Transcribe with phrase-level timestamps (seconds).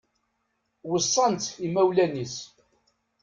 [0.89, 2.35] Weṣṣan-tt imawlan-is